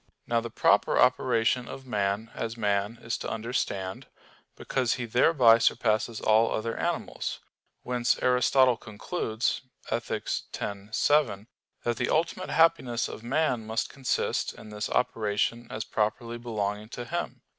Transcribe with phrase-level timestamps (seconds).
[0.25, 4.07] Now the proper operation of man as man is to understand;
[4.55, 7.39] because he thereby surpasses all other animals.
[7.83, 9.61] Whence Aristotle concludes
[9.91, 10.23] (Ethic.
[10.59, 11.47] x, 7)
[11.83, 17.05] that the ultimate happiness of man must consist in this operation as properly belonging to
[17.05, 17.43] him.